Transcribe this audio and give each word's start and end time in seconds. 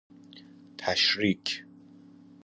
تشریک 0.77 1.63